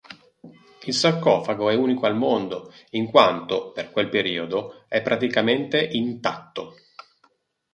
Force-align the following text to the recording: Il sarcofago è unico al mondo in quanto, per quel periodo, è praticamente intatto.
Il 0.85 0.95
sarcofago 0.95 1.69
è 1.69 1.75
unico 1.75 2.07
al 2.07 2.15
mondo 2.17 2.73
in 2.93 3.05
quanto, 3.05 3.71
per 3.71 3.91
quel 3.91 4.09
periodo, 4.09 4.85
è 4.87 4.99
praticamente 5.03 5.79
intatto. 5.79 6.73